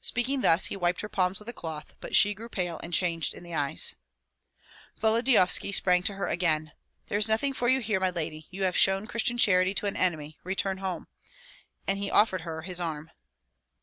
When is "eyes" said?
3.52-3.96